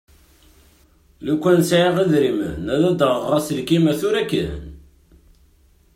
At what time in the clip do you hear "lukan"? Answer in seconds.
1.25-1.59